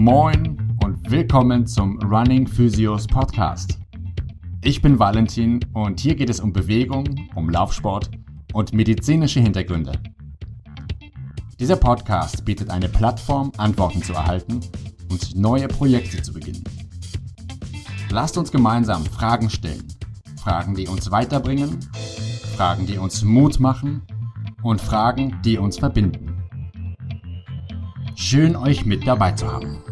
[0.00, 3.78] Moin und willkommen zum Running Physios Podcast.
[4.62, 8.10] Ich bin Valentin und hier geht es um Bewegung, um Laufsport
[8.54, 9.92] und medizinische Hintergründe.
[11.58, 14.60] Dieser Podcast bietet eine Plattform, Antworten zu erhalten
[15.10, 16.64] und neue Projekte zu beginnen.
[18.08, 19.86] Lasst uns gemeinsam Fragen stellen.
[20.36, 21.78] Fragen, die uns weiterbringen,
[22.56, 24.00] Fragen, die uns Mut machen
[24.62, 26.29] und Fragen, die uns verbinden.
[28.30, 29.82] Schön, euch mit dabei zu haben.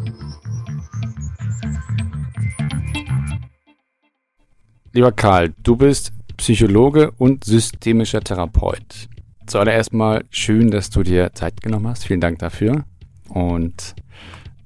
[4.93, 9.09] Lieber Karl, du bist Psychologe und systemischer Therapeut.
[9.45, 12.05] Zuallererst mal schön, dass du dir Zeit genommen hast.
[12.05, 12.85] Vielen Dank dafür.
[13.27, 13.93] Und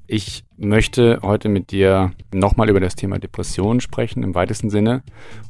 [0.06, 5.02] ich möchte heute mit dir nochmal über das Thema Depression sprechen im weitesten Sinne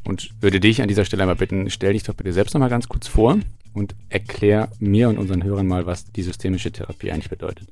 [0.06, 2.88] und würde dich an dieser Stelle einmal bitten, stell dich doch bitte selbst nochmal ganz
[2.88, 3.38] kurz vor
[3.74, 7.68] und erklär mir und unseren Hörern mal, was die systemische Therapie eigentlich bedeutet.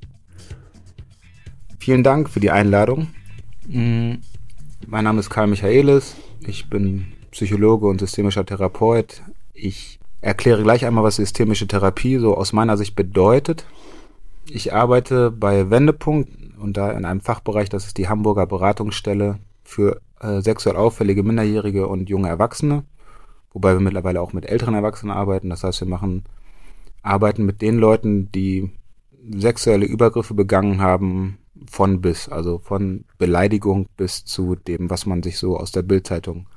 [1.82, 3.08] Vielen Dank für die Einladung.
[3.66, 4.12] Mm,
[4.86, 6.14] mein Name ist Karl Michaelis.
[6.46, 9.20] Ich bin Psychologe und systemischer Therapeut.
[9.52, 13.66] Ich erkläre gleich einmal, was systemische Therapie so aus meiner Sicht bedeutet.
[14.48, 20.00] Ich arbeite bei Wendepunkt und da in einem Fachbereich, das ist die Hamburger Beratungsstelle für
[20.20, 22.84] äh, sexuell auffällige Minderjährige und junge Erwachsene,
[23.52, 25.50] wobei wir mittlerweile auch mit älteren Erwachsenen arbeiten.
[25.50, 26.22] Das heißt, wir machen
[27.02, 28.70] arbeiten mit den Leuten, die
[29.32, 31.38] sexuelle Übergriffe begangen haben,
[31.70, 36.48] von bis, also von Beleidigung bis zu dem, was man sich so aus der Bildzeitung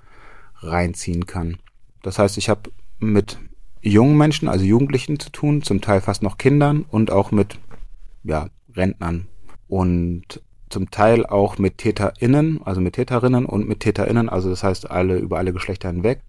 [0.57, 1.57] reinziehen kann.
[2.01, 3.37] Das heißt, ich habe mit
[3.81, 7.59] jungen Menschen, also Jugendlichen zu tun, zum Teil fast noch Kindern und auch mit
[8.23, 9.27] ja, Rentnern
[9.67, 14.89] und zum Teil auch mit TäterInnen, also mit Täterinnen und mit TäterInnen, also das heißt
[14.89, 16.21] alle über alle Geschlechter hinweg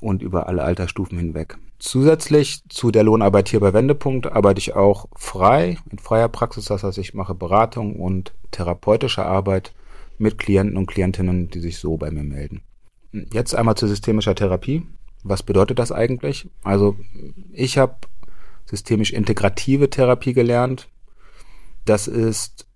[0.00, 1.58] und über alle Altersstufen hinweg.
[1.78, 6.82] Zusätzlich zu der Lohnarbeit hier bei Wendepunkt arbeite ich auch frei, in freier Praxis, das
[6.82, 9.72] heißt ich mache Beratung und therapeutische Arbeit
[10.18, 12.62] mit Klienten und Klientinnen, die sich so bei mir melden.
[13.12, 14.86] Jetzt einmal zur systemischer Therapie.
[15.22, 16.48] Was bedeutet das eigentlich?
[16.62, 16.96] Also
[17.52, 17.96] ich habe
[18.64, 20.88] systemisch integrative Therapie gelernt.
[21.84, 22.66] Das ist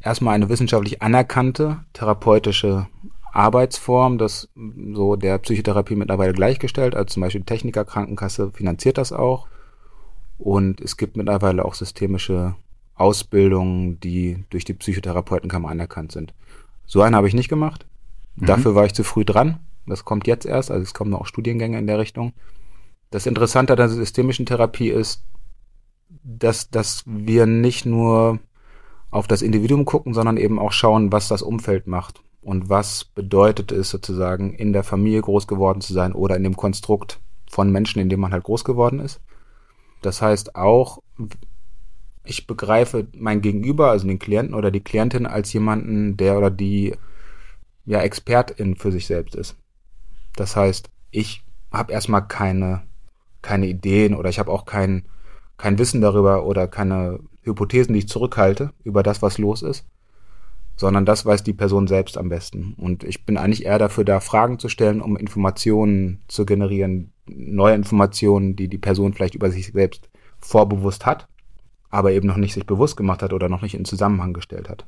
[0.00, 2.86] erstmal eine wissenschaftlich anerkannte therapeutische
[3.34, 4.48] Arbeitsform, das
[4.92, 6.94] so der Psychotherapie mittlerweile gleichgestellt.
[6.94, 9.48] Also zum Beispiel die Techniker Krankenkasse finanziert das auch.
[10.38, 12.54] Und es gibt mittlerweile auch systemische
[12.94, 16.32] Ausbildungen, die durch die Psychotherapeutenkammer anerkannt sind.
[16.86, 17.86] So einen habe ich nicht gemacht.
[18.36, 18.46] Mhm.
[18.46, 19.58] Dafür war ich zu früh dran.
[19.86, 22.34] Das kommt jetzt erst, also es kommen noch Studiengänge in der Richtung.
[23.10, 25.24] Das Interessante an der systemischen Therapie ist,
[26.22, 28.38] dass, dass wir nicht nur
[29.10, 33.72] auf das Individuum gucken, sondern eben auch schauen, was das Umfeld macht und was bedeutet
[33.72, 38.00] es sozusagen in der Familie groß geworden zu sein oder in dem Konstrukt von Menschen,
[38.00, 39.20] in dem man halt groß geworden ist.
[40.02, 41.02] Das heißt auch,
[42.24, 46.94] ich begreife mein Gegenüber, also den Klienten oder die Klientin als jemanden, der oder die
[47.86, 49.56] ja Expertin für sich selbst ist.
[50.36, 52.82] Das heißt, ich habe erstmal keine
[53.40, 55.04] keine Ideen oder ich habe auch kein
[55.56, 59.86] kein Wissen darüber oder keine Hypothesen, die ich zurückhalte über das, was los ist,
[60.76, 62.74] sondern das weiß die Person selbst am besten.
[62.76, 67.74] Und ich bin eigentlich eher dafür da, Fragen zu stellen, um Informationen zu generieren, neue
[67.74, 71.28] Informationen, die die Person vielleicht über sich selbst vorbewusst hat,
[71.90, 74.84] aber eben noch nicht sich bewusst gemacht hat oder noch nicht in Zusammenhang gestellt hat.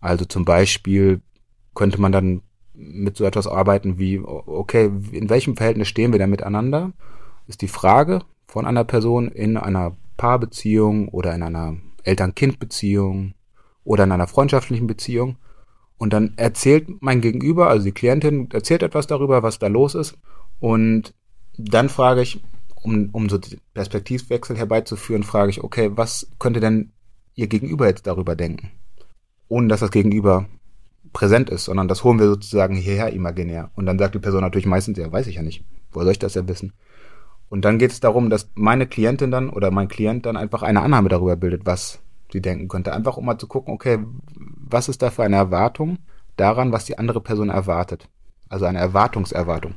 [0.00, 1.20] Also zum Beispiel
[1.74, 2.42] könnte man dann
[2.74, 6.92] mit so etwas arbeiten wie, okay, in welchem Verhältnis stehen wir denn miteinander?
[7.48, 13.34] Ist die Frage von einer Person in einer Paarbeziehung oder in einer Eltern-Kind-Beziehung
[13.88, 15.38] oder in einer freundschaftlichen Beziehung.
[15.96, 20.16] Und dann erzählt mein Gegenüber, also die Klientin, erzählt etwas darüber, was da los ist.
[20.60, 21.14] Und
[21.56, 22.40] dann frage ich,
[22.82, 26.92] um, um so den Perspektivwechsel herbeizuführen, frage ich, okay, was könnte denn
[27.34, 28.70] ihr Gegenüber jetzt darüber denken?
[29.48, 30.46] Ohne dass das Gegenüber
[31.14, 33.70] präsent ist, sondern das holen wir sozusagen hierher imaginär.
[33.74, 35.64] Und dann sagt die Person natürlich meistens, ja, weiß ich ja nicht.
[35.92, 36.74] Woher soll ich das ja wissen?
[37.48, 40.82] Und dann geht es darum, dass meine Klientin dann oder mein Klient dann einfach eine
[40.82, 42.00] Annahme darüber bildet, was
[42.32, 42.92] sie denken könnte.
[42.92, 43.98] Einfach um mal zu gucken, okay,
[44.34, 45.98] was ist da für eine Erwartung
[46.36, 48.08] daran, was die andere Person erwartet.
[48.48, 49.74] Also eine Erwartungserwartung.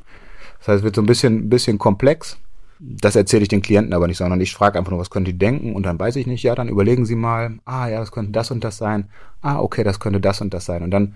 [0.58, 2.38] Das heißt, es wird so ein bisschen, bisschen komplex.
[2.78, 5.38] Das erzähle ich den Klienten aber nicht, sondern ich frage einfach nur, was können die
[5.38, 8.32] denken und dann weiß ich nicht, ja, dann überlegen sie mal, ah ja, das könnte
[8.32, 9.08] das und das sein,
[9.40, 10.82] ah, okay, das könnte das und das sein.
[10.82, 11.14] Und dann,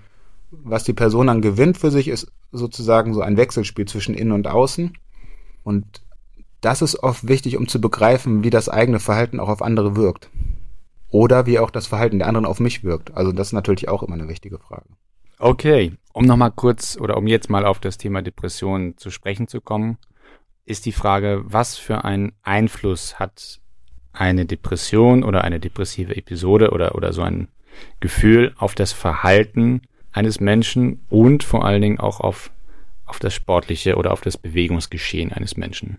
[0.50, 4.46] was die Person dann gewinnt für sich, ist sozusagen so ein Wechselspiel zwischen innen und
[4.46, 4.96] außen.
[5.64, 6.02] Und
[6.60, 10.30] das ist oft wichtig, um zu begreifen, wie das eigene Verhalten auch auf andere wirkt.
[11.08, 13.14] Oder wie auch das Verhalten der anderen auf mich wirkt.
[13.14, 14.88] Also das ist natürlich auch immer eine wichtige Frage.
[15.38, 19.60] Okay, um nochmal kurz oder um jetzt mal auf das Thema Depression zu sprechen zu
[19.60, 19.98] kommen,
[20.64, 23.60] ist die Frage, was für einen Einfluss hat
[24.12, 27.48] eine Depression oder eine depressive Episode oder, oder so ein
[28.00, 29.82] Gefühl auf das Verhalten
[30.12, 32.50] eines Menschen und vor allen Dingen auch auf,
[33.04, 35.98] auf das sportliche oder auf das Bewegungsgeschehen eines Menschen?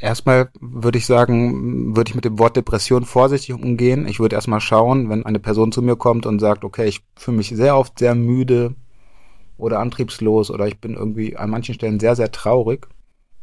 [0.00, 4.08] Erstmal würde ich sagen, würde ich mit dem Wort Depression vorsichtig umgehen.
[4.08, 7.36] Ich würde erstmal schauen, wenn eine Person zu mir kommt und sagt, okay, ich fühle
[7.36, 8.74] mich sehr oft sehr müde
[9.58, 12.88] oder antriebslos oder ich bin irgendwie an manchen Stellen sehr, sehr traurig.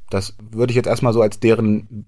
[0.09, 2.05] Das würde ich jetzt erstmal so als deren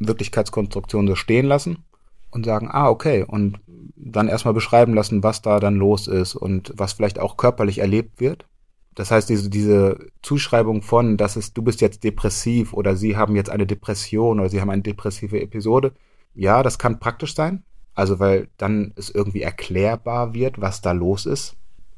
[0.00, 1.84] Wirklichkeitskonstruktion so stehen lassen
[2.32, 3.60] und sagen, ah, okay, und
[3.94, 8.20] dann erstmal beschreiben lassen, was da dann los ist und was vielleicht auch körperlich erlebt
[8.20, 8.46] wird.
[8.94, 13.36] Das heißt, diese, diese Zuschreibung von, dass es, du bist jetzt depressiv oder sie haben
[13.36, 15.92] jetzt eine Depression oder sie haben eine depressive Episode,
[16.34, 17.64] ja, das kann praktisch sein.
[17.94, 21.56] Also, weil dann es irgendwie erklärbar wird, was da los ist.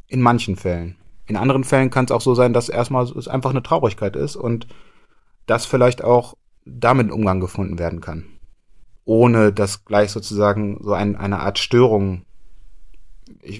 [0.08, 0.96] In manchen Fällen.
[1.26, 4.36] In anderen Fällen kann es auch so sein, dass erstmal es einfach eine Traurigkeit ist
[4.36, 4.66] und
[5.46, 8.24] das vielleicht auch damit in Umgang gefunden werden kann.
[9.04, 12.24] Ohne dass gleich sozusagen so ein, eine Art Störung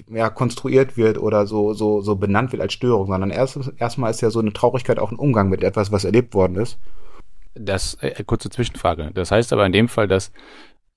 [0.09, 4.21] ja, konstruiert wird oder so, so, so benannt wird als Störung, sondern erst, erstmal ist
[4.21, 6.79] ja so eine Traurigkeit auch ein Umgang mit etwas, was erlebt worden ist.
[7.53, 9.11] Das, äh, kurze Zwischenfrage.
[9.13, 10.31] Das heißt aber in dem Fall, dass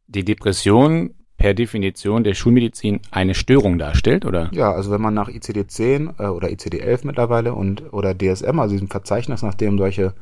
[0.06, 4.50] die Depression per Definition der Schulmedizin eine Störung darstellt, oder?
[4.52, 8.88] Ja, also wenn man nach ICD-10 äh, oder ICD-11 mittlerweile und oder DSM, also diesem
[8.88, 10.14] Verzeichnis, nachdem solche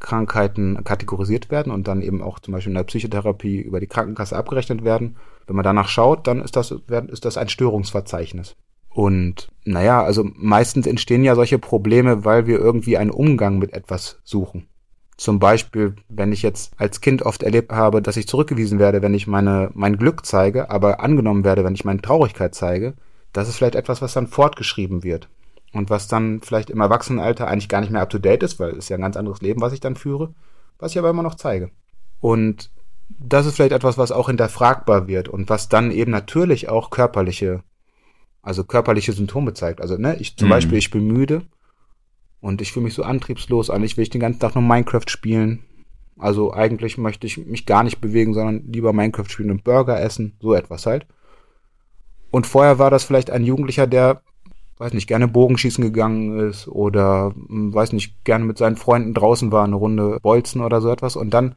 [0.00, 4.36] Krankheiten kategorisiert werden und dann eben auch zum Beispiel in der Psychotherapie über die Krankenkasse
[4.36, 6.70] abgerechnet werden, wenn man danach schaut, dann ist das,
[7.08, 8.56] ist das ein Störungsverzeichnis.
[8.88, 14.20] Und naja, also meistens entstehen ja solche Probleme, weil wir irgendwie einen Umgang mit etwas
[14.22, 14.68] suchen.
[15.16, 19.14] Zum Beispiel, wenn ich jetzt als Kind oft erlebt habe, dass ich zurückgewiesen werde, wenn
[19.14, 22.94] ich meine, mein Glück zeige, aber angenommen werde, wenn ich meine Traurigkeit zeige,
[23.32, 25.28] das ist vielleicht etwas, was dann fortgeschrieben wird.
[25.74, 28.70] Und was dann vielleicht im Erwachsenenalter eigentlich gar nicht mehr up to date ist, weil
[28.70, 30.32] es ist ja ein ganz anderes Leben, was ich dann führe,
[30.78, 31.70] was ich aber immer noch zeige.
[32.20, 32.70] Und
[33.08, 37.62] das ist vielleicht etwas, was auch hinterfragbar wird und was dann eben natürlich auch körperliche,
[38.40, 39.80] also körperliche Symptome zeigt.
[39.80, 40.52] Also, ne, ich zum mhm.
[40.52, 41.42] Beispiel, ich bin müde
[42.40, 43.82] und ich fühle mich so antriebslos an.
[43.82, 45.64] Ich will ich den ganzen Tag nur Minecraft spielen.
[46.16, 50.36] Also eigentlich möchte ich mich gar nicht bewegen, sondern lieber Minecraft spielen und Burger essen.
[50.40, 51.06] So etwas halt.
[52.30, 54.22] Und vorher war das vielleicht ein Jugendlicher, der,
[54.78, 59.52] weiß nicht, gerne Bogenschießen gegangen ist oder, hm, weiß nicht, gerne mit seinen Freunden draußen
[59.52, 61.16] war, eine Runde Bolzen oder so etwas.
[61.16, 61.54] Und dann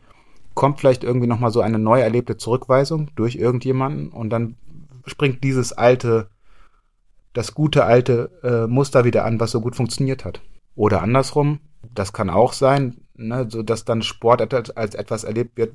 [0.53, 4.55] kommt vielleicht irgendwie nochmal so eine neu erlebte Zurückweisung durch irgendjemanden und dann
[5.05, 6.29] springt dieses alte,
[7.33, 10.41] das gute alte äh, Muster wieder an, was so gut funktioniert hat.
[10.75, 11.59] Oder andersrum,
[11.93, 15.73] das kann auch sein, ne, so dass dann Sport als etwas erlebt wird,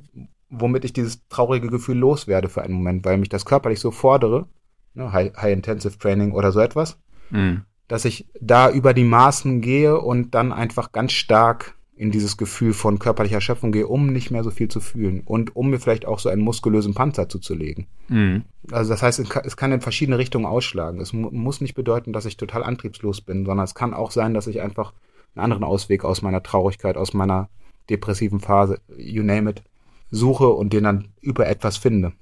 [0.49, 4.47] womit ich dieses traurige Gefühl loswerde für einen Moment, weil mich das körperlich so fordere,
[4.93, 6.99] ne, High-Intensive Training oder so etwas,
[7.33, 7.61] mhm.
[7.87, 12.73] dass ich da über die Maßen gehe und dann einfach ganz stark in dieses Gefühl
[12.73, 16.05] von körperlicher Schöpfung gehe, um nicht mehr so viel zu fühlen und um mir vielleicht
[16.05, 17.87] auch so einen muskulösen Panzer zuzulegen.
[18.07, 18.43] Mhm.
[18.71, 20.99] Also das heißt, es kann in verschiedene Richtungen ausschlagen.
[20.99, 24.33] Es mu muss nicht bedeuten, dass ich total antriebslos bin, sondern es kann auch sein,
[24.33, 24.93] dass ich einfach
[25.35, 27.49] einen anderen Ausweg aus meiner Traurigkeit, aus meiner
[27.89, 29.63] depressiven Phase, you name it,
[30.09, 32.13] suche und den dann über etwas finde.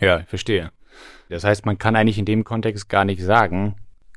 [0.00, 0.72] Ja, ich verstehe.
[1.28, 3.76] Das heißt, man kann eigentlich in dem Kontext gar nicht sagen,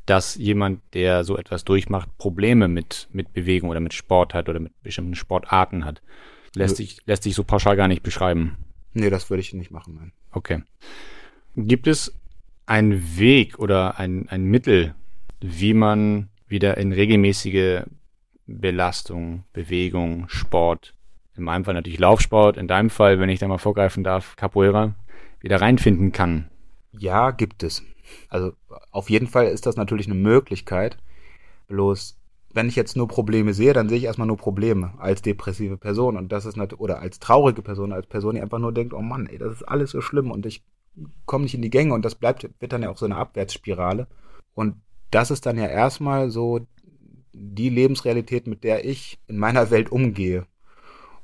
[0.10, 4.60] dass jemand, der so etwas durchmacht, Probleme mit, mit Bewegung oder mit Sport hat oder
[4.60, 6.02] mit bestimmten Sportarten hat.
[6.56, 8.58] Lässt, sich, lässt sich so pauschal gar nicht beschreiben.
[8.94, 10.12] Nee, das würde ich nicht machen, nein.
[10.32, 10.64] Okay.
[11.56, 12.16] Gibt es
[12.66, 14.96] einen Weg oder ein, ein Mittel,
[15.42, 17.84] wie man wieder in regelmäßige
[18.48, 20.96] Belastung, Bewegung, Sport,
[21.38, 24.96] in meinem Fall natürlich Laufsport, in deinem Fall, wenn ich da mal vorgreifen darf, Capoeira,
[25.40, 26.50] wieder reinfinden kann?
[26.94, 27.84] Ja, gibt es.
[28.30, 28.54] Also
[28.92, 30.98] auf jeden Fall ist das natürlich eine Möglichkeit.
[31.68, 32.20] Bloß
[32.54, 36.18] wenn ich jetzt nur Probleme sehe, dann sehe ich erstmal nur Probleme als depressive Person
[36.18, 39.28] und das ist oder als traurige Person, als Person, die einfach nur denkt, oh Mann,
[39.28, 40.64] ey, das ist alles so schlimm und ich
[41.26, 44.08] komme nicht in die Gänge und das bleibt, wird dann ja auch so eine Abwärtsspirale.
[44.54, 44.76] Und
[45.12, 46.68] das ist dann ja erstmal so
[47.34, 50.46] die Lebensrealität, mit der ich in meiner Welt umgehe.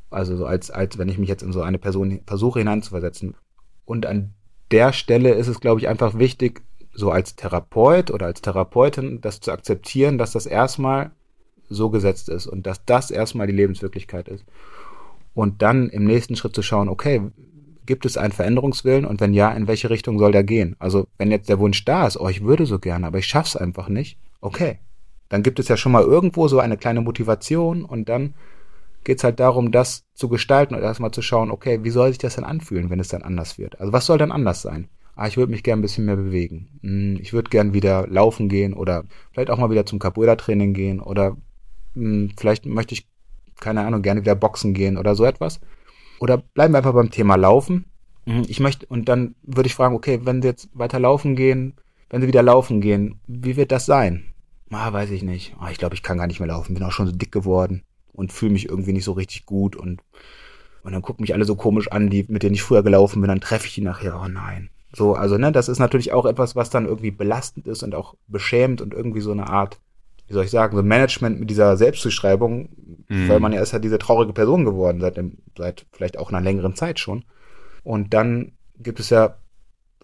[0.10, 3.36] Also so als, als wenn ich mich jetzt in so eine Person versuche hineinzuversetzen.
[3.84, 4.34] Und an
[4.72, 6.62] der Stelle ist es, glaube ich, einfach wichtig,
[6.96, 11.12] so als Therapeut oder als Therapeutin das zu akzeptieren, dass das erstmal
[11.70, 14.46] so gesetzt ist und dass das erstmal die Lebenswirklichkeit ist.
[15.34, 17.22] Und dann im nächsten Schritt zu schauen, okay,
[17.86, 20.76] gibt es einen Veränderungswillen und wenn ja, in welche Richtung soll der gehen?
[20.80, 23.56] Also wenn jetzt der Wunsch da ist, oh, ich würde so gerne, aber ich schaff's
[23.56, 24.80] einfach nicht, okay.
[25.30, 28.36] Dann gibt es ja schon mal irgendwo so eine kleine Motivation und dann
[29.04, 32.36] geht's halt darum, das zu gestalten und erstmal zu schauen, okay, wie soll sich das
[32.36, 33.80] denn anfühlen, wenn es dann anders wird?
[33.80, 34.88] Also was soll dann anders sein?
[35.16, 36.80] Ah, ich würde mich gern ein bisschen mehr bewegen.
[36.82, 41.00] Hm, ich würde gern wieder laufen gehen oder vielleicht auch mal wieder zum Capoeira-Training gehen
[41.00, 41.38] oder
[41.96, 43.08] mh, hm, vielleicht möchte ich,
[43.60, 45.60] keine Ahnung, gerne wieder boxen gehen oder so etwas.
[46.20, 47.86] Oder bleiben wir einfach beim Thema Laufen.
[48.26, 51.76] Mhm, ich möchte, und dann würde ich fragen, okay, wenn sie jetzt weiter laufen gehen,
[52.10, 54.26] wenn sie wieder laufen gehen, wie wird das sein?
[54.72, 55.56] Ah, weiß ich nicht.
[55.60, 56.74] Ah, ich glaube, ich kann gar nicht mehr laufen.
[56.74, 60.02] Bin auch schon so dick geworden und fühle mich irgendwie nicht so richtig gut und
[60.84, 63.28] und dann gucken mich alle so komisch an, die mit denen ich früher gelaufen bin,
[63.28, 64.22] dann treffe ich die nachher.
[64.24, 64.70] Oh nein.
[64.96, 68.16] So, also ne, das ist natürlich auch etwas, was dann irgendwie belastend ist und auch
[68.28, 69.78] beschämt und irgendwie so eine Art,
[70.28, 72.70] wie soll ich sagen, so Management mit dieser Selbstzuschreibung,
[73.10, 73.30] mhm.
[73.30, 76.40] weil man ja ist ja diese traurige Person geworden seit dem, seit vielleicht auch einer
[76.40, 77.26] längeren Zeit schon.
[77.84, 79.36] Und dann gibt es ja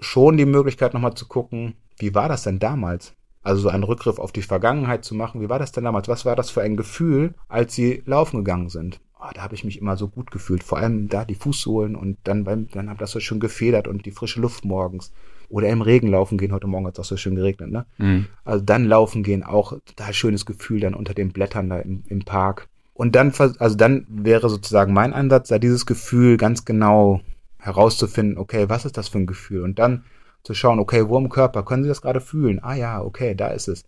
[0.02, 3.14] schon die Möglichkeit nochmal zu gucken, wie war das denn damals?
[3.44, 5.42] Also so einen Rückgriff auf die Vergangenheit zu machen.
[5.42, 6.08] Wie war das denn damals?
[6.08, 9.00] Was war das für ein Gefühl, als sie laufen gegangen sind?
[9.24, 10.64] Oh, da habe ich mich immer so gut gefühlt.
[10.64, 14.06] Vor allem da die Fußsohlen und dann beim, dann hat das so schön gefedert und
[14.08, 15.12] die frische Luft morgens.
[15.48, 16.54] Oder im Regen laufen gehen.
[16.54, 17.86] Heute Morgen hat es auch so schön geregnet, ne?
[17.98, 18.26] Mhm.
[18.46, 22.26] Also dann laufen gehen, auch total schönes Gefühl dann unter den Blättern da im, im
[22.26, 22.68] Park.
[22.94, 27.22] Und dann, also dann wäre sozusagen mein Ansatz, da dieses Gefühl ganz genau
[27.60, 29.62] herauszufinden, okay, was ist das für ein Gefühl?
[29.62, 30.04] Und dann
[30.44, 32.60] zu schauen, okay, wo im Körper können Sie das gerade fühlen?
[32.64, 33.84] Ah ja, okay, da ist es.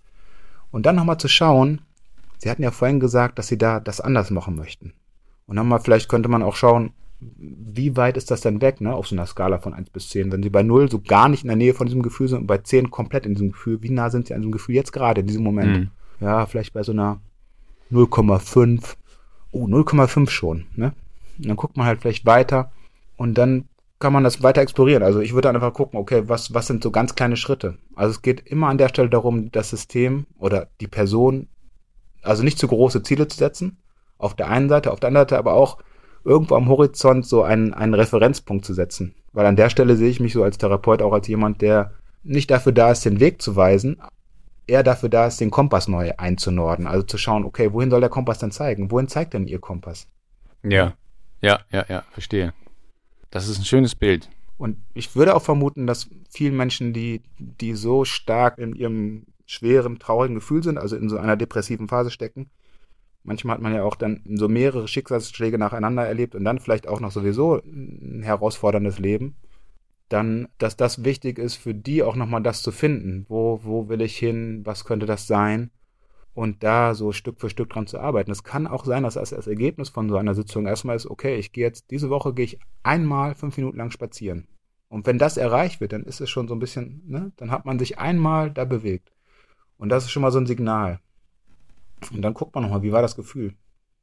[0.69, 1.81] Und dann nochmal zu schauen,
[2.37, 4.93] Sie hatten ja vorhin gesagt, dass Sie da das anders machen möchten.
[5.45, 8.93] Und dann mal, vielleicht könnte man auch schauen, wie weit ist das denn weg, ne,
[8.93, 10.31] auf so einer Skala von 1 bis 10?
[10.31, 12.47] Wenn Sie bei 0 so gar nicht in der Nähe von diesem Gefühl sind und
[12.47, 15.21] bei 10 komplett in diesem Gefühl, wie nah sind Sie an diesem Gefühl jetzt gerade,
[15.21, 15.79] in diesem Moment?
[15.79, 15.89] Mhm.
[16.19, 17.21] Ja, vielleicht bei so einer
[17.91, 18.95] 0,5.
[19.51, 20.93] Oh, 0,5 schon, ne?
[21.37, 22.71] Und dann guckt man halt vielleicht weiter
[23.17, 23.65] und dann
[23.99, 25.01] kann man das weiter explorieren.
[25.01, 27.77] Also ich würde einfach gucken, okay, was, was sind so ganz kleine Schritte?
[27.95, 31.47] Also es geht immer an der Stelle darum, das System oder die Person,
[32.21, 33.77] also nicht zu große Ziele zu setzen,
[34.23, 35.77] auf der einen Seite, auf der anderen Seite aber auch
[36.23, 39.15] irgendwo am Horizont so einen, einen Referenzpunkt zu setzen.
[39.33, 42.49] Weil an der Stelle sehe ich mich so als Therapeut auch als jemand, der nicht
[42.49, 44.01] dafür da ist, den Weg zu weisen,
[44.67, 46.87] eher dafür da ist, den Kompass neu einzunorden.
[46.87, 48.91] Also zu schauen, okay, wohin soll der Kompass denn zeigen?
[48.91, 50.07] Wohin zeigt denn Ihr Kompass?
[50.63, 50.93] Ja,
[51.41, 52.53] ja, ja, ja, verstehe.
[53.29, 54.29] Das ist ein schönes Bild.
[54.57, 59.99] Und ich würde auch vermuten, dass vielen Menschen, die, die so stark in ihrem schweren,
[59.99, 62.49] traurigen Gefühl sind, also in so einer depressiven Phase stecken,
[63.23, 66.99] manchmal hat man ja auch dann so mehrere Schicksalsschläge nacheinander erlebt und dann vielleicht auch
[66.99, 69.35] noch sowieso ein herausforderndes Leben,
[70.09, 73.25] dann, dass das wichtig ist für die auch nochmal das zu finden.
[73.29, 74.61] Wo, wo will ich hin?
[74.65, 75.71] Was könnte das sein?
[76.33, 78.31] und da so Stück für Stück dran zu arbeiten.
[78.31, 81.51] Es kann auch sein, dass das, Ergebnis von so einer Sitzung erstmal ist, okay, ich
[81.51, 84.47] gehe jetzt, diese Woche gehe ich einmal fünf Minuten lang spazieren.
[84.89, 87.65] Und wenn das erreicht wird, dann ist es schon so ein bisschen, ne, dann hat
[87.65, 89.11] man sich einmal da bewegt.
[89.77, 90.99] Und das ist schon mal so ein Signal.
[92.11, 93.53] Und dann guckt man nochmal, wie war das Gefühl?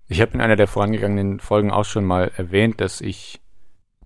[0.09, 3.40] Ich habe in einer der vorangegangenen Folgen auch schon mal erwähnt, dass ich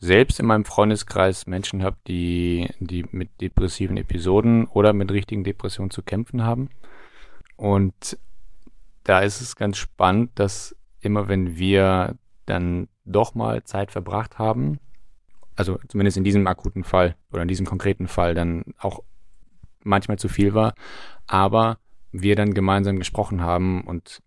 [0.00, 5.90] selbst in meinem Freundeskreis Menschen habe, die, die mit depressiven Episoden oder mit richtigen Depressionen
[5.90, 6.68] zu kämpfen haben.
[7.56, 8.18] Und
[9.04, 14.78] da ist es ganz spannend, dass immer wenn wir dann doch mal Zeit verbracht haben,
[15.56, 19.02] also zumindest in diesem akuten Fall oder in diesem konkreten Fall dann auch
[19.82, 20.74] manchmal zu viel war,
[21.26, 21.78] aber
[22.14, 24.22] wir dann gemeinsam gesprochen haben und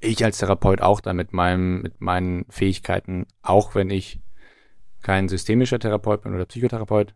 [0.00, 4.20] ich als Therapeut auch da mit meinem, mit meinen Fähigkeiten, auch wenn ich
[5.02, 7.14] kein systemischer Therapeut bin oder Psychotherapeut,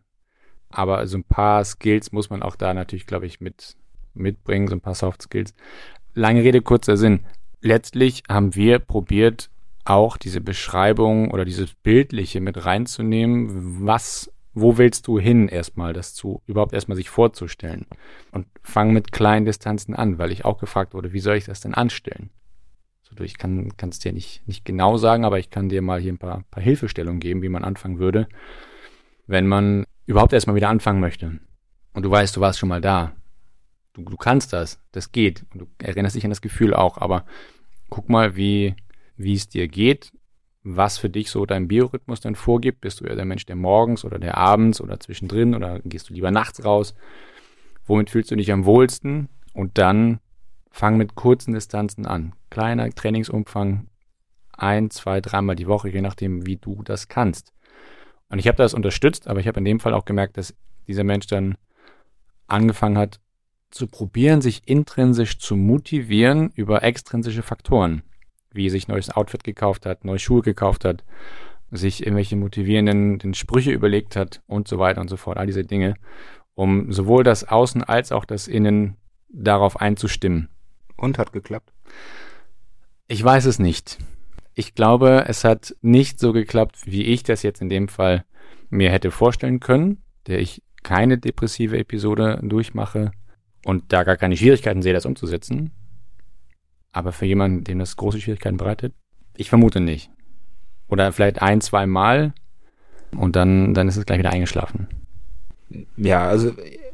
[0.69, 3.75] aber so ein paar Skills muss man auch da natürlich, glaube ich, mit
[4.13, 5.53] mitbringen, so ein paar Soft Skills.
[6.13, 7.21] Lange Rede, kurzer Sinn.
[7.61, 9.49] Letztlich haben wir probiert,
[9.83, 13.85] auch diese Beschreibung oder dieses Bildliche mit reinzunehmen.
[13.85, 17.85] Was, wo willst du hin erstmal, das zu, überhaupt erstmal sich vorzustellen?
[18.31, 21.61] Und fang mit kleinen Distanzen an, weil ich auch gefragt wurde, wie soll ich das
[21.61, 22.29] denn anstellen?
[23.03, 26.13] So, ich kann es dir nicht, nicht genau sagen, aber ich kann dir mal hier
[26.13, 28.27] ein paar, paar Hilfestellungen geben, wie man anfangen würde,
[29.27, 31.39] wenn man überhaupt erstmal wieder anfangen möchte.
[31.93, 33.13] Und du weißt, du warst schon mal da
[33.93, 35.45] du, du kannst das, das geht.
[35.53, 37.25] Und du erinnerst dich an das Gefühl auch, aber
[37.89, 38.75] guck mal, wie,
[39.15, 40.11] wie es dir geht,
[40.63, 42.81] was für dich so dein Biorhythmus dann vorgibt.
[42.81, 46.13] Bist du eher der Mensch, der morgens oder der abends oder zwischendrin oder gehst du
[46.13, 46.93] lieber nachts raus?
[47.85, 49.29] Womit fühlst du dich am wohlsten?
[49.53, 50.19] Und dann
[50.69, 52.33] fang mit kurzen Distanzen an.
[52.49, 53.87] Kleiner Trainingsumfang,
[54.53, 57.53] ein, zwei, dreimal die Woche, je nachdem, wie du das kannst.
[58.29, 60.55] Und ich habe das unterstützt, aber ich habe in dem Fall auch gemerkt, dass
[60.87, 61.55] dieser Mensch dann
[62.47, 63.19] angefangen hat,
[63.71, 68.03] zu probieren, sich intrinsisch zu motivieren über extrinsische Faktoren,
[68.53, 71.03] wie sich neues Outfit gekauft hat, neue Schuhe gekauft hat,
[71.71, 75.63] sich irgendwelche motivierenden den Sprüche überlegt hat und so weiter und so fort, all diese
[75.63, 75.95] Dinge,
[76.53, 78.97] um sowohl das Außen als auch das Innen
[79.29, 80.49] darauf einzustimmen.
[80.97, 81.71] Und hat geklappt?
[83.07, 83.97] Ich weiß es nicht.
[84.53, 88.25] Ich glaube, es hat nicht so geklappt, wie ich das jetzt in dem Fall
[88.69, 93.11] mir hätte vorstellen können, der ich keine depressive Episode durchmache,
[93.65, 95.71] und da gar keine Schwierigkeiten sehe, das umzusetzen.
[96.91, 98.93] Aber für jemanden, dem das große Schwierigkeiten bereitet,
[99.35, 100.11] ich vermute nicht.
[100.89, 102.33] Oder vielleicht ein, zwei Mal,
[103.15, 104.87] Und dann, dann ist es gleich wieder eingeschlafen.
[105.97, 106.51] Ja, also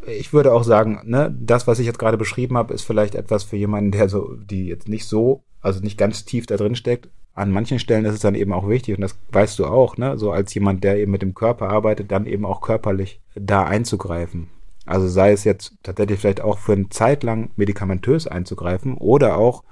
[0.07, 3.43] ich würde auch sagen, ne, das, was ich jetzt gerade beschrieben habe, ist vielleicht etwas
[3.43, 7.09] für jemanden, der so, die jetzt nicht so, also nicht ganz tief da drin steckt.
[7.33, 10.17] An manchen Stellen ist es dann eben auch wichtig, und das weißt du auch, ne,
[10.17, 14.49] so als jemand, der eben mit dem Körper arbeitet, dann eben auch körperlich da einzugreifen.
[14.85, 19.63] Also sei es jetzt tatsächlich vielleicht auch für eine Zeit lang medikamentös einzugreifen oder auch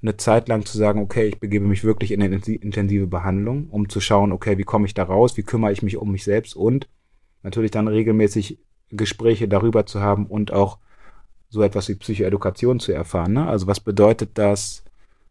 [0.00, 3.88] eine Zeit lang zu sagen, okay, ich begebe mich wirklich in eine intensive Behandlung, um
[3.88, 6.54] zu schauen, okay, wie komme ich da raus, wie kümmere ich mich um mich selbst
[6.54, 6.88] und
[7.42, 8.58] natürlich dann regelmäßig
[8.90, 10.78] Gespräche darüber zu haben und auch
[11.48, 13.32] so etwas wie Psychoedukation zu erfahren.
[13.32, 13.46] Ne?
[13.46, 14.84] Also was bedeutet das?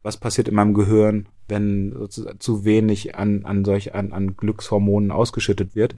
[0.04, 2.08] Was passiert in meinem Gehirn, wenn
[2.40, 5.96] zu wenig an, an solch an, an Glückshormonen ausgeschüttet wird?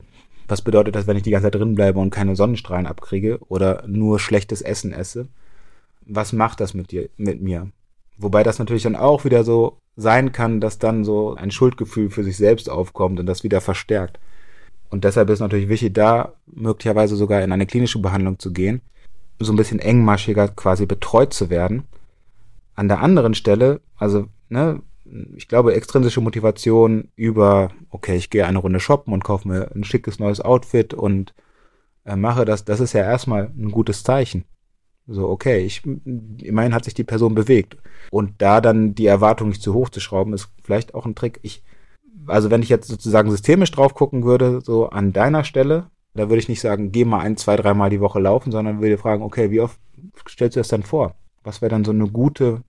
[0.47, 3.85] Was bedeutet das, wenn ich die ganze Zeit drin bleibe und keine Sonnenstrahlen abkriege oder
[3.87, 5.27] nur schlechtes Essen esse?
[6.05, 7.71] Was macht das mit dir, mit mir?
[8.19, 12.23] Wobei das natürlich dann auch wieder so sein kann, dass dann so ein Schuldgefühl für
[12.23, 14.19] sich selbst aufkommt und das wieder verstärkt.
[14.89, 18.81] Und deshalb ist natürlich wichtig, da möglicherweise sogar in eine klinische Behandlung zu gehen,
[19.39, 21.83] so ein bisschen engmaschiger quasi betreut zu werden.
[22.75, 24.81] An der anderen Stelle, also, ne,
[25.35, 29.85] ich glaube, extrinsische Motivation über, okay, ich gehe eine Runde shoppen und kaufe mir ein
[29.85, 31.33] schickes neues Outfit und
[32.03, 34.43] äh, mache das, das ist ja erstmal ein gutes Zeichen.
[35.11, 37.77] So, okay, ich, immerhin hat sich die Person bewegt.
[38.11, 41.39] Und da dann die Erwartung nicht zu hoch zu schrauben, ist vielleicht auch ein Trick.
[41.41, 41.63] Ich
[42.29, 46.39] also wenn ich jetzt sozusagen systemisch drauf gucken würde, so an deiner Stelle, da würde
[46.39, 49.51] ich nicht sagen, geh mal ein, zwei, dreimal die Woche laufen, sondern würde fragen, okay,
[49.51, 49.79] wie oft
[50.27, 51.15] stellst du das dann vor?
[51.43, 52.63] Was wäre dann so eine gute,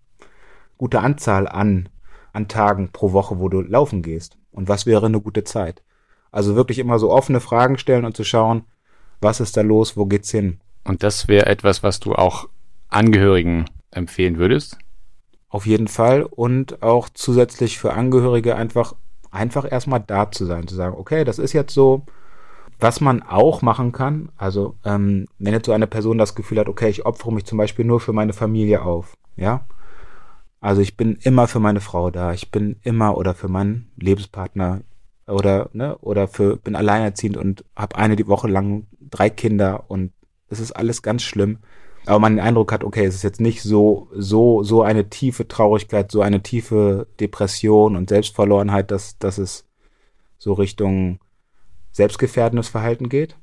[0.79, 1.89] gute Anzahl an,
[2.33, 4.37] an Tagen pro Woche, wo du laufen gehst?
[4.53, 5.83] Und was wäre eine gute Zeit?
[6.31, 8.63] Also wirklich immer so offene Fragen stellen und zu schauen,
[9.21, 10.61] was ist da los, wo geht's hin?
[10.85, 12.49] Und das wäre etwas, was du auch
[12.89, 14.79] Angehörigen empfehlen würdest?
[15.49, 16.23] Auf jeden Fall.
[16.23, 18.95] Und auch zusätzlich für Angehörige einfach
[19.31, 22.03] einfach erstmal da zu sein, zu sagen, okay, das ist jetzt so,
[22.79, 26.69] was man auch machen kann, also ähm, wenn jetzt so eine Person das Gefühl hat,
[26.69, 29.67] okay, ich opfere mich zum Beispiel nur für meine Familie auf, ja,
[30.61, 34.83] also ich bin immer für meine Frau da, ich bin immer oder für meinen Lebenspartner
[35.27, 40.13] oder ne oder für bin alleinerziehend und habe eine die Woche lang drei Kinder und
[40.51, 41.59] es ist alles ganz schlimm.
[42.07, 45.47] Aber man den Eindruck hat, okay, es ist jetzt nicht so, so, so eine tiefe
[45.47, 49.67] Traurigkeit, so eine tiefe Depression und Selbstverlorenheit, dass, dass es
[50.39, 51.21] so Richtung
[51.93, 53.37] selbstgefährdendes Verhalten geht,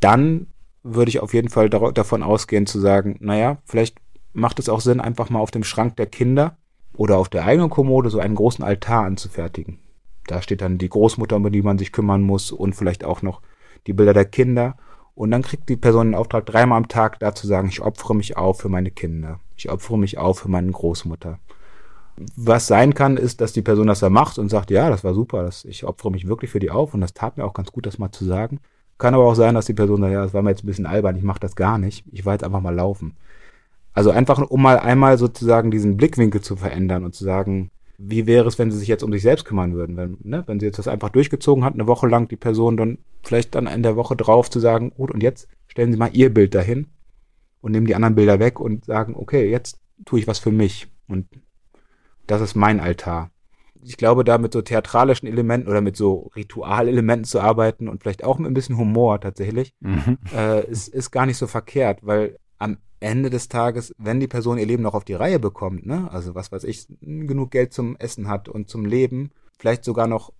[0.00, 0.46] dann
[0.82, 3.98] würde ich auf jeden Fall davon ausgehen zu sagen, naja, vielleicht
[4.32, 6.58] macht es auch Sinn, einfach mal auf dem Schrank der Kinder
[6.94, 9.80] oder auf der eigenen Kommode so einen großen Altar anzufertigen.
[10.28, 13.42] Da steht dann die Großmutter, um die man sich kümmern muss und vielleicht auch noch
[13.86, 14.76] die Bilder der Kinder
[15.16, 18.14] und dann kriegt die Person den Auftrag, dreimal am Tag da zu sagen, ich opfere
[18.14, 19.40] mich auf für meine Kinder.
[19.56, 21.38] Ich opfere mich auf für meine Großmutter.
[22.36, 25.14] Was sein kann, ist, dass die Person das da macht und sagt, ja, das war
[25.14, 27.72] super, das, ich opfere mich wirklich für die auf und das tat mir auch ganz
[27.72, 28.60] gut, das mal zu sagen.
[28.98, 30.86] Kann aber auch sein, dass die Person sagt, ja, das war mir jetzt ein bisschen
[30.86, 33.16] albern, ich mache das gar nicht, ich war jetzt einfach mal laufen.
[33.94, 38.46] Also einfach, um mal einmal sozusagen diesen Blickwinkel zu verändern und zu sagen, wie wäre
[38.46, 39.96] es, wenn sie sich jetzt um sich selbst kümmern würden?
[39.96, 42.98] Wenn, ne, wenn sie jetzt das einfach durchgezogen hat, eine Woche lang die Person dann
[43.26, 46.32] vielleicht dann in der Woche drauf zu sagen, gut, und jetzt stellen Sie mal Ihr
[46.32, 46.88] Bild dahin
[47.60, 50.88] und nehmen die anderen Bilder weg und sagen, okay, jetzt tue ich was für mich
[51.08, 51.26] und
[52.26, 53.30] das ist mein Altar.
[53.82, 58.24] Ich glaube, da mit so theatralischen Elementen oder mit so Ritualelementen zu arbeiten und vielleicht
[58.24, 60.18] auch mit ein bisschen Humor tatsächlich, mhm.
[60.34, 64.58] äh, ist, ist gar nicht so verkehrt, weil am Ende des Tages, wenn die Person
[64.58, 67.96] ihr Leben noch auf die Reihe bekommt, ne, also was weiß ich, genug Geld zum
[67.96, 70.32] Essen hat und zum Leben, vielleicht sogar noch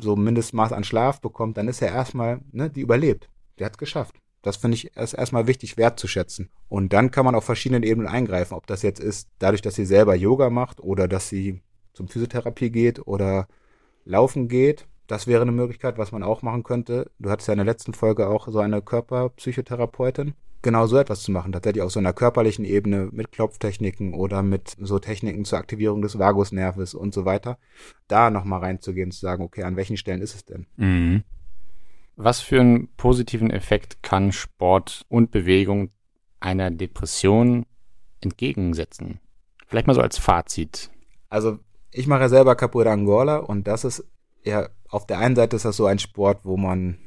[0.00, 3.28] so Mindestmaß an Schlaf bekommt, dann ist er erstmal, ne, die überlebt.
[3.58, 4.16] Der hat's geschafft.
[4.42, 6.48] Das finde ich erst erstmal wichtig wertzuschätzen.
[6.68, 9.84] Und dann kann man auf verschiedenen Ebenen eingreifen, ob das jetzt ist, dadurch, dass sie
[9.84, 11.60] selber Yoga macht oder dass sie
[11.92, 13.48] zum Physiotherapie geht oder
[14.04, 14.86] laufen geht.
[15.06, 17.10] Das wäre eine Möglichkeit, was man auch machen könnte.
[17.18, 21.30] Du hattest ja in der letzten Folge auch so eine Körperpsychotherapeutin genau so etwas zu
[21.30, 26.02] machen, tatsächlich auf so einer körperlichen Ebene mit Klopftechniken oder mit so Techniken zur Aktivierung
[26.02, 27.58] des Vagusnerves und so weiter,
[28.08, 30.66] da nochmal reinzugehen, zu sagen, okay, an welchen Stellen ist es denn?
[30.76, 31.22] Mhm.
[32.16, 35.90] Was für einen positiven Effekt kann Sport und Bewegung
[36.40, 37.64] einer Depression
[38.20, 39.20] entgegensetzen?
[39.68, 40.90] Vielleicht mal so als Fazit.
[41.28, 41.58] Also
[41.92, 44.04] ich mache ja selber Capoeira Angola und das ist
[44.42, 46.98] ja, auf der einen Seite ist das so ein Sport, wo man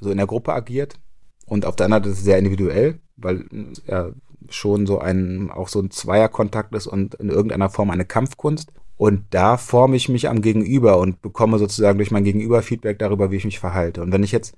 [0.00, 0.98] so in der Gruppe agiert,
[1.46, 3.44] und auf der anderen Seite ist es sehr individuell, weil
[3.86, 4.10] ja
[4.50, 8.72] schon so ein, auch so ein Zweierkontakt ist und in irgendeiner Form eine Kampfkunst.
[8.96, 13.30] Und da forme ich mich am Gegenüber und bekomme sozusagen durch mein Gegenüber Feedback darüber,
[13.30, 14.02] wie ich mich verhalte.
[14.02, 14.56] Und wenn ich jetzt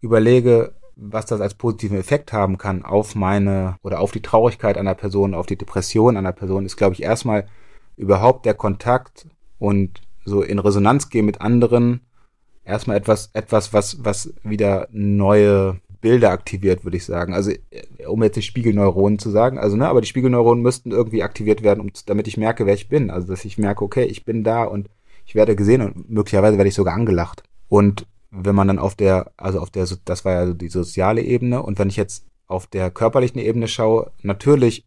[0.00, 4.94] überlege, was das als positiven Effekt haben kann auf meine oder auf die Traurigkeit einer
[4.94, 7.46] Person, auf die Depression einer Person, ist, glaube ich, erstmal
[7.96, 9.26] überhaupt der Kontakt
[9.58, 12.02] und so in Resonanz gehen mit anderen
[12.64, 17.34] erstmal etwas, etwas, was, was wieder neue Bilder aktiviert, würde ich sagen.
[17.34, 21.22] Also, äh, um jetzt die Spiegelneuronen zu sagen, also, ne, aber die Spiegelneuronen müssten irgendwie
[21.22, 23.10] aktiviert werden, um, damit ich merke, wer ich bin.
[23.10, 24.88] Also, dass ich merke, okay, ich bin da und
[25.26, 27.42] ich werde gesehen und möglicherweise werde ich sogar angelacht.
[27.68, 31.62] Und wenn man dann auf der, also auf der, das war ja die soziale Ebene,
[31.62, 34.86] und wenn ich jetzt auf der körperlichen Ebene schaue, natürlich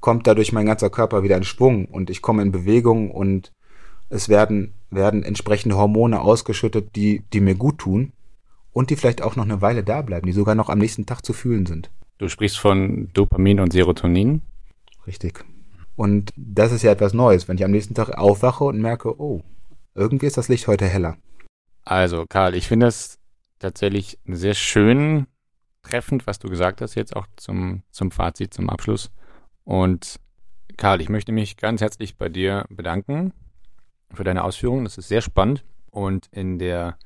[0.00, 3.52] kommt dadurch mein ganzer Körper wieder in Schwung und ich komme in Bewegung und
[4.10, 8.12] es werden, werden entsprechende Hormone ausgeschüttet, die, die mir gut tun
[8.72, 11.24] und die vielleicht auch noch eine Weile da bleiben, die sogar noch am nächsten Tag
[11.24, 11.90] zu fühlen sind.
[12.18, 14.42] Du sprichst von Dopamin und Serotonin.
[15.06, 15.44] Richtig.
[15.96, 19.42] Und das ist ja etwas Neues, wenn ich am nächsten Tag aufwache und merke, oh,
[19.94, 21.16] irgendwie ist das Licht heute heller.
[21.84, 23.18] Also, Karl, ich finde es
[23.58, 25.26] tatsächlich sehr schön
[25.82, 29.10] treffend, was du gesagt hast, jetzt auch zum, zum Fazit, zum Abschluss.
[29.64, 30.20] Und
[30.76, 33.32] Karl, ich möchte mich ganz herzlich bei dir bedanken
[34.12, 34.84] für deine Ausführungen.
[34.84, 35.64] Das ist sehr spannend.
[35.90, 36.96] Und in der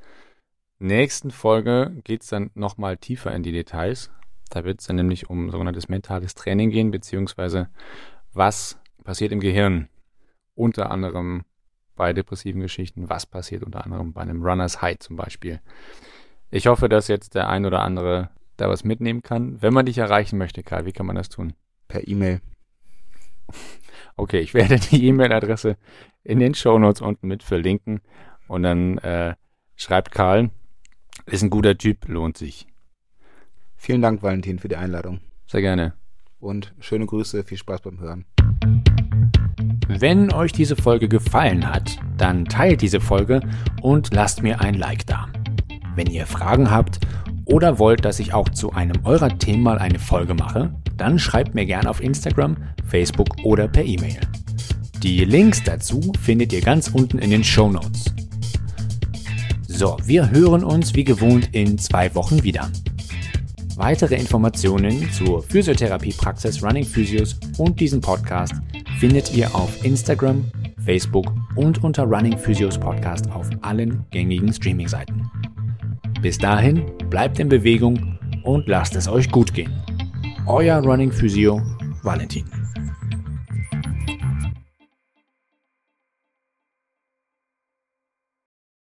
[0.79, 4.11] nächsten Folge geht es dann nochmal tiefer in die Details.
[4.51, 7.69] Da wird es dann nämlich um sogenanntes mentales Training gehen, beziehungsweise
[8.33, 9.89] was passiert im Gehirn.
[10.55, 11.45] Unter anderem
[11.97, 15.61] bei depressiven Geschichten, was passiert unter anderem bei einem Runners High zum Beispiel.
[16.51, 19.61] Ich hoffe, dass jetzt der ein oder andere da was mitnehmen kann.
[19.61, 21.55] Wenn man dich erreichen möchte, Karl, wie kann man das tun?
[21.89, 22.41] Per E-Mail.
[24.19, 25.77] Okay, ich werde die E-Mail-Adresse
[26.25, 28.01] in den Show Notes unten mit verlinken
[28.49, 29.35] und dann äh,
[29.75, 30.49] schreibt Karl,
[31.27, 32.67] ist ein guter Typ, lohnt sich.
[33.77, 35.21] Vielen Dank, Valentin, für die Einladung.
[35.47, 35.93] Sehr gerne.
[36.41, 38.25] Und schöne Grüße, viel Spaß beim Hören.
[39.89, 43.41] Wenn euch diese Folge gefallen hat, dann teilt diese Folge
[43.83, 45.29] und lasst mir ein Like da.
[45.95, 47.01] Wenn ihr Fragen habt
[47.45, 51.55] oder wollt, dass ich auch zu einem eurer Themen mal eine Folge mache, dann schreibt
[51.55, 54.21] mir gerne auf Instagram, Facebook oder per E-Mail.
[55.03, 58.13] Die Links dazu findet ihr ganz unten in den Show Notes.
[59.77, 62.71] So, wir hören uns wie gewohnt in zwei Wochen wieder.
[63.77, 68.55] Weitere Informationen zur Physiotherapiepraxis Running Physios und diesem Podcast
[68.99, 70.51] findet ihr auf Instagram,
[70.83, 75.31] Facebook und unter Running Physios Podcast auf allen gängigen Streaming-Seiten.
[76.23, 79.75] Bis dahin, bleibt in Bewegung und lasst es euch gut gehen.
[80.47, 81.61] Euer Running Physio
[82.03, 82.56] Valentin.